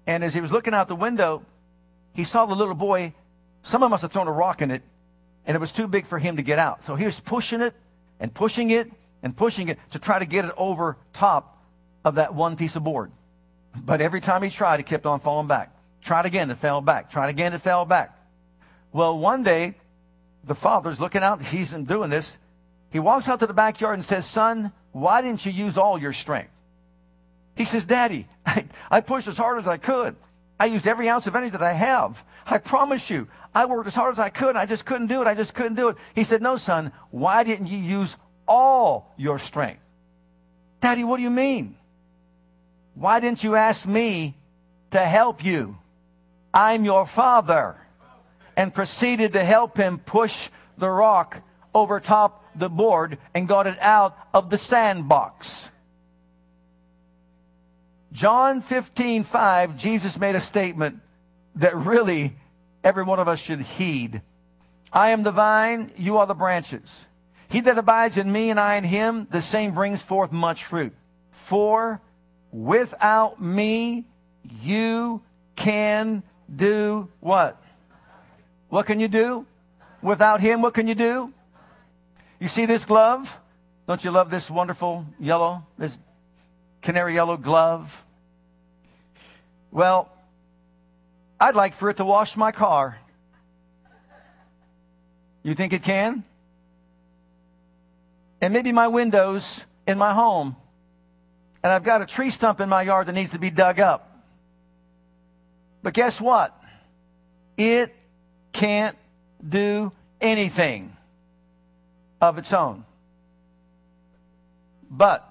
[0.07, 1.43] And as he was looking out the window,
[2.13, 3.13] he saw the little boy.
[3.61, 4.81] Someone must have thrown a rock in it,
[5.45, 6.83] and it was too big for him to get out.
[6.83, 7.73] So he was pushing it
[8.19, 8.91] and pushing it
[9.23, 11.63] and pushing it to try to get it over top
[12.05, 13.11] of that one piece of board.
[13.75, 15.75] But every time he tried, it kept on falling back.
[16.01, 17.09] Tried again, it fell back.
[17.11, 18.17] Tried again, it fell back.
[18.91, 19.75] Well, one day,
[20.43, 22.37] the father's looking out, he's doing this.
[22.91, 26.13] He walks out to the backyard and says, Son, why didn't you use all your
[26.13, 26.51] strength?
[27.55, 30.15] He says, Daddy, I, I pushed as hard as I could.
[30.59, 32.23] I used every ounce of energy that I have.
[32.45, 34.55] I promise you, I worked as hard as I could.
[34.55, 35.27] I just couldn't do it.
[35.27, 35.97] I just couldn't do it.
[36.15, 38.17] He said, No, son, why didn't you use
[38.49, 39.79] all your strength?
[40.81, 41.77] Daddy, what do you mean?
[42.95, 44.35] Why didn't you ask me
[44.91, 45.77] to help you?
[46.53, 47.77] I'm your father.
[48.57, 51.41] And proceeded to help him push the rock
[51.73, 55.69] over top the board and got it out of the sandbox.
[58.11, 60.99] John 15, 5, Jesus made a statement
[61.55, 62.35] that really
[62.83, 64.21] every one of us should heed.
[64.91, 67.05] I am the vine, you are the branches.
[67.49, 70.93] He that abides in me and I in him, the same brings forth much fruit.
[71.31, 71.99] For
[72.51, 74.05] without me,
[74.61, 75.21] you
[75.55, 77.61] can do what?
[78.69, 79.47] What can you do?
[80.01, 81.33] Without him, what can you do?
[82.39, 83.37] You see this glove?
[83.87, 85.97] Don't you love this wonderful yellow, this
[86.83, 88.05] canary yellow glove?
[89.71, 90.09] Well,
[91.39, 92.99] I'd like for it to wash my car.
[95.41, 96.23] You think it can?
[98.41, 100.55] And maybe my windows in my home.
[101.63, 104.23] And I've got a tree stump in my yard that needs to be dug up.
[105.83, 106.57] But guess what?
[107.57, 107.93] It
[108.53, 108.97] can't
[109.47, 110.95] do anything
[112.21, 112.85] of its own.
[114.89, 115.25] But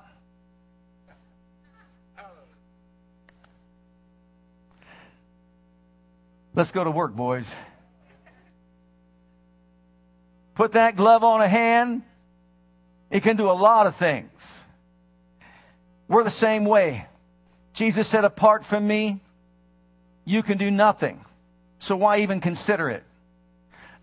[6.55, 7.53] let's go to work, boys.
[10.55, 12.03] Put that glove on a hand,
[13.11, 14.31] it can do a lot of things.
[16.09, 17.07] We're the same way.
[17.73, 19.21] Jesus said, Apart from me,
[20.25, 21.25] you can do nothing.
[21.79, 23.05] So why even consider it?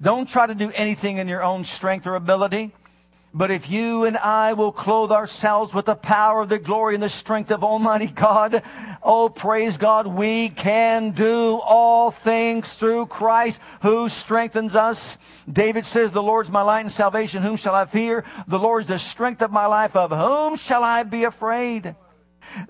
[0.01, 2.71] Don't try to do anything in your own strength or ability.
[3.37, 7.03] But if you and I will clothe ourselves with the power of the glory and
[7.03, 8.63] the strength of Almighty God,
[9.03, 15.17] oh, praise God, we can do all things through Christ who strengthens us.
[15.51, 17.43] David says, The Lord's my light and salvation.
[17.43, 18.23] Whom shall I fear?
[18.47, 19.97] The Lord's the strength of my life.
[19.97, 21.93] Of whom shall I be afraid?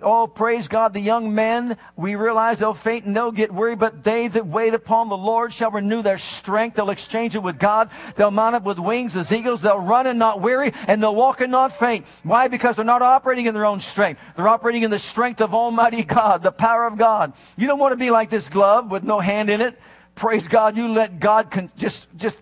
[0.02, 0.94] Oh, praise God.
[0.94, 4.74] The young men, we realize they'll faint and they'll get weary, but they that wait
[4.74, 6.76] upon the Lord shall renew their strength.
[6.76, 7.90] They'll exchange it with God.
[8.16, 9.62] They'll mount up with wings as eagles.
[9.62, 12.06] They'll run and not weary, and they'll walk and not faint.
[12.24, 12.48] Why?
[12.48, 14.22] Because they're not operating in their own strength.
[14.36, 17.34] They're operating in the strength of Almighty God, the power of God.
[17.58, 19.80] You don't want to be like this glove with no hand in it.
[20.16, 20.78] Praise God.
[20.78, 22.38] You let God con- just, just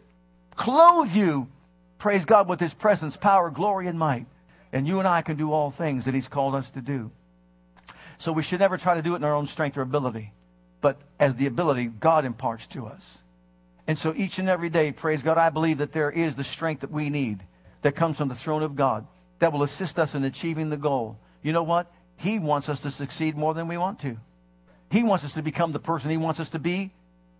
[0.56, 1.48] clothe you.
[1.98, 4.26] Praise God with His presence, power, glory, and might.
[4.72, 7.12] And you and I can do all things that He's called us to do.
[8.23, 10.31] So we should never try to do it in our own strength or ability,
[10.79, 13.17] but as the ability God imparts to us.
[13.86, 16.79] And so each and every day, praise God, I believe that there is the strength
[16.79, 17.43] that we need
[17.81, 19.07] that comes from the throne of God
[19.39, 21.19] that will assist us in achieving the goal.
[21.41, 21.91] You know what?
[22.15, 24.15] He wants us to succeed more than we want to.
[24.89, 26.91] He wants us to become the person he wants us to be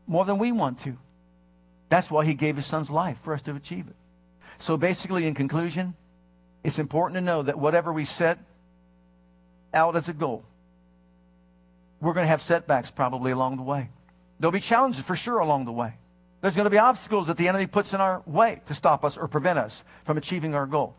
[0.06, 0.98] more than we want to.
[1.88, 3.96] That's why he gave his son's life for us to achieve it.
[4.60, 5.96] So basically, in conclusion,
[6.62, 8.38] it's important to know that whatever we set
[9.74, 10.44] out as a goal,
[12.04, 13.90] we're going to have setbacks probably along the way.
[14.40, 15.94] There'll be challenges for sure along the way.
[16.42, 19.16] There's going to be obstacles that the enemy puts in our way to stop us
[19.16, 20.96] or prevent us from achieving our goal.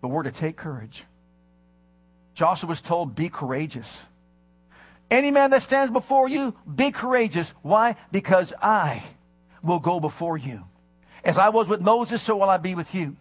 [0.00, 1.04] But we're to take courage.
[2.34, 4.04] Joshua was told, Be courageous.
[5.10, 7.52] Any man that stands before you, be courageous.
[7.62, 7.96] Why?
[8.12, 9.02] Because I
[9.64, 10.62] will go before you.
[11.24, 13.16] As I was with Moses, so will I be with you.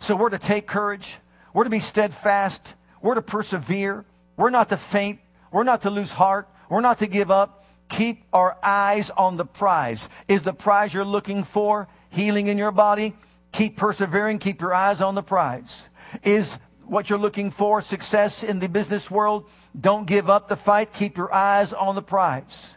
[0.00, 1.16] So we're to take courage.
[1.52, 2.74] We're to be steadfast.
[3.02, 4.06] We're to persevere.
[4.38, 5.20] We're not to faint.
[5.50, 6.48] We're not to lose heart.
[6.68, 7.64] We're not to give up.
[7.88, 10.08] Keep our eyes on the prize.
[10.28, 13.16] Is the prize you're looking for healing in your body?
[13.52, 14.38] Keep persevering.
[14.38, 15.88] Keep your eyes on the prize.
[16.22, 19.48] Is what you're looking for success in the business world?
[19.78, 20.92] Don't give up the fight.
[20.92, 22.68] Keep your eyes on the prize.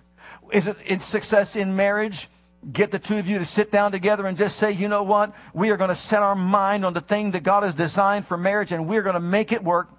[0.51, 2.30] Is it in success in marriage?
[2.72, 5.34] get the two of you to sit down together and just say, you know what?
[5.53, 8.38] We are going to set our mind on the thing that God has designed for
[8.38, 9.89] marriage and we're going to make it work.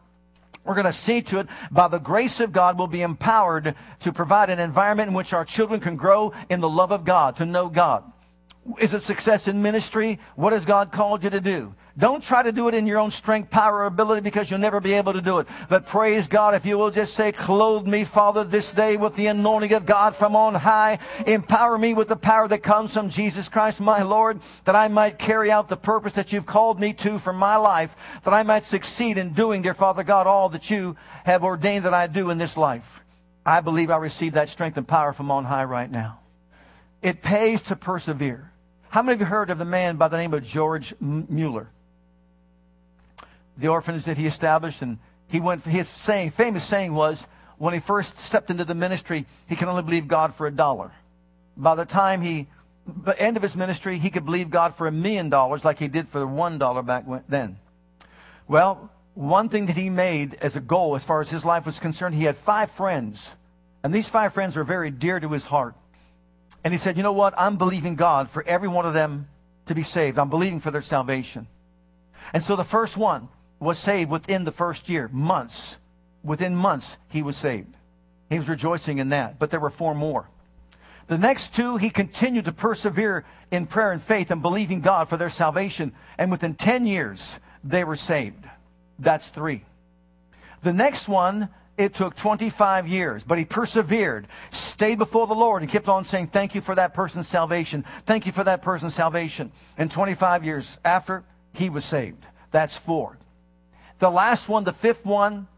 [0.65, 4.13] We're going to see to it by the grace of God we'll be empowered to
[4.13, 7.47] provide an environment in which our children can grow in the love of God, to
[7.47, 8.12] know God.
[8.79, 10.21] Is it success in ministry?
[10.37, 11.75] What has God called you to do?
[11.99, 14.81] Don't try to do it in your own strength, power, or ability because you'll never
[14.81, 15.49] be able to do it.
[15.69, 19.27] But praise God if you will just say, clothe me, Father, this day with the
[19.27, 21.01] anointing of God from on high.
[21.27, 25.19] Empower me with the power that comes from Jesus Christ, my Lord, that I might
[25.19, 28.65] carry out the purpose that you've called me to for my life, that I might
[28.65, 32.39] succeed in doing, dear Father God, all that you have ordained that I do in
[32.39, 33.01] this life.
[33.45, 36.21] I believe I receive that strength and power from on high right now.
[37.03, 38.52] It pays to persevere.
[38.93, 41.69] How many of you heard of the man by the name of George Mueller?
[43.57, 44.83] the orphanage that he established.
[44.83, 47.27] And he went, his saying, famous saying was,
[47.59, 50.93] when he first stepped into the ministry, he could only believe God for a dollar.
[51.57, 52.49] By the time he,
[53.05, 55.89] the end of his ministry, he could believe God for a million dollars like he
[55.89, 57.59] did for one dollar back then.
[58.49, 61.79] Well, one thing that he made as a goal as far as his life was
[61.79, 63.35] concerned, he had five friends.
[63.85, 65.75] And these five friends were very dear to his heart.
[66.65, 67.35] And he said, you know what?
[67.37, 69.29] I'm believing God for every one of them
[69.67, 70.19] to be saved.
[70.19, 71.47] I'm believing for their salvation.
[72.33, 73.29] And so the first one,
[73.63, 75.77] was saved within the first year, months.
[76.25, 77.75] Within months, he was saved.
[78.29, 79.39] He was rejoicing in that.
[79.39, 80.29] But there were four more.
[81.07, 85.17] The next two, he continued to persevere in prayer and faith and believing God for
[85.17, 85.93] their salvation.
[86.19, 88.45] And within 10 years, they were saved.
[88.99, 89.65] That's three.
[90.63, 91.49] The next one,
[91.83, 96.29] it took 25 years, but he persevered, stayed before the Lord, and kept on saying,
[96.29, 97.85] Thank you for that person's salvation.
[98.07, 99.53] Thank you for that person's salvation.
[99.77, 101.25] And 25 years after,
[101.55, 102.25] he was saved.
[102.51, 103.19] That's four.
[103.99, 105.49] The last one, the fifth one,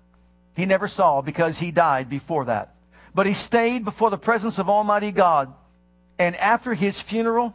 [0.55, 2.75] he never saw because he died before that.
[3.15, 5.55] But he stayed before the presence of Almighty God.
[6.19, 7.55] And after his funeral,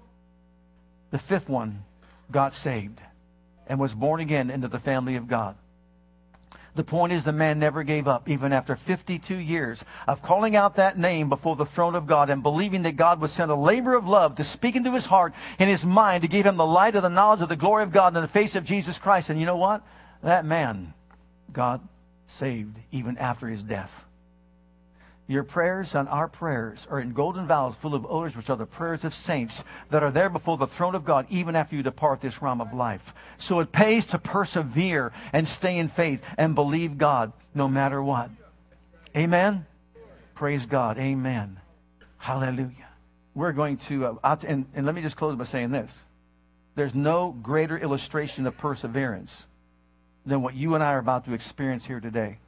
[1.11, 1.83] the fifth one
[2.31, 2.99] got saved
[3.67, 5.55] and was born again into the family of God.
[6.79, 10.77] The point is, the man never gave up, even after 52 years of calling out
[10.77, 13.95] that name before the throne of God and believing that God would send a labor
[13.95, 16.95] of love to speak into his heart and his mind to give him the light
[16.95, 19.29] of the knowledge of the glory of God in the face of Jesus Christ.
[19.29, 19.85] And you know what?
[20.23, 20.93] That man,
[21.51, 21.81] God
[22.27, 24.05] saved even after his death.
[25.29, 28.65] Your prayers and our prayers are in golden vials full of odors, which are the
[28.65, 32.19] prayers of saints that are there before the throne of God, even after you depart
[32.19, 33.13] this realm of life.
[33.37, 38.31] So it pays to persevere and stay in faith and believe God no matter what.
[39.15, 39.67] Amen?
[40.33, 40.97] Praise God.
[40.97, 41.59] Amen.
[42.17, 42.89] Hallelujah.
[43.35, 45.91] We're going to, uh, and, and let me just close by saying this.
[46.73, 49.45] There's no greater illustration of perseverance
[50.25, 52.39] than what you and I are about to experience here today.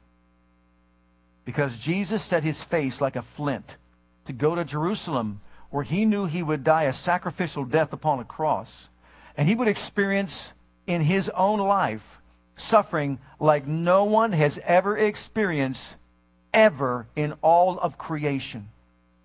[1.44, 3.76] Because Jesus set his face like a flint
[4.24, 5.40] to go to Jerusalem
[5.70, 8.88] where he knew he would die a sacrificial death upon a cross.
[9.36, 10.52] And he would experience
[10.86, 12.20] in his own life
[12.56, 15.96] suffering like no one has ever experienced
[16.52, 18.68] ever in all of creation.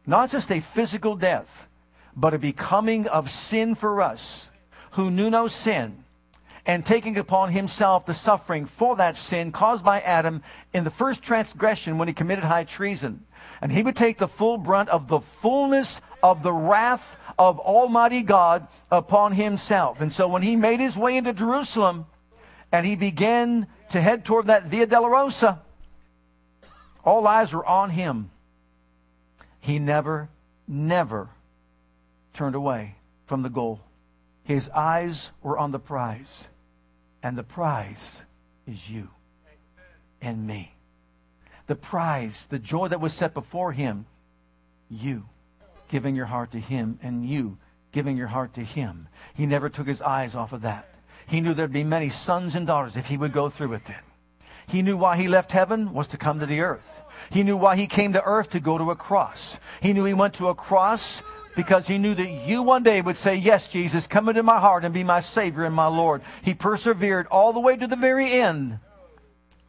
[0.05, 1.67] Not just a physical death,
[2.15, 4.49] but a becoming of sin for us
[4.91, 6.03] who knew no sin
[6.67, 10.43] and taking upon himself the suffering for that sin caused by Adam
[10.73, 13.25] in the first transgression when he committed high treason.
[13.61, 18.21] And he would take the full brunt of the fullness of the wrath of Almighty
[18.21, 20.01] God upon himself.
[20.01, 22.05] And so when he made his way into Jerusalem
[22.69, 25.59] and he began to head toward that Via Dolorosa,
[27.05, 28.29] all eyes were on him.
[29.61, 30.27] He never,
[30.67, 31.29] never
[32.33, 32.95] turned away
[33.25, 33.79] from the goal.
[34.43, 36.49] His eyes were on the prize.
[37.27, 38.23] And the prize
[38.65, 39.09] is you
[40.21, 40.75] and me.
[41.65, 44.05] The prize, the joy that was set before him,
[44.89, 45.25] you
[45.89, 47.57] giving your heart to him and you
[47.91, 49.09] giving your heart to him.
[49.33, 50.87] He never took his eyes off of that.
[51.25, 54.05] He knew there'd be many sons and daughters if he would go through with it.
[54.65, 57.01] He knew why he left heaven was to come to the earth.
[57.29, 59.59] He knew why he came to earth to go to a cross.
[59.81, 61.21] He knew he went to a cross
[61.57, 64.85] because he knew that you one day would say, Yes, Jesus, come into my heart
[64.85, 66.21] and be my Savior and my Lord.
[66.43, 68.79] He persevered all the way to the very end,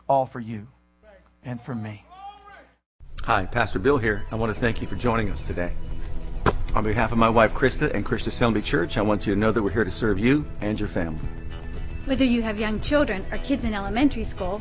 [0.07, 0.69] all for you
[1.43, 2.05] and for me.
[3.25, 4.27] Hi, Pastor Bill here.
[4.31, 5.73] I want to thank you for joining us today.
[6.75, 9.51] On behalf of my wife Krista and Christian Assembly Church, I want you to know
[9.51, 11.27] that we're here to serve you and your family.
[12.05, 14.61] Whether you have young children or kids in elementary school,